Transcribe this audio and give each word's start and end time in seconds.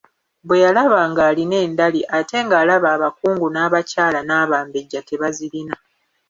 Bwe 0.47 0.57
yalaba 0.65 0.99
ng'alina 1.11 1.55
endali 1.65 2.01
ate 2.17 2.37
ng'alaba 2.45 2.87
abakungu 2.95 3.47
n'abakyala 3.51 4.19
n'Abambejja 4.23 4.99
tebazirina. 5.07 5.75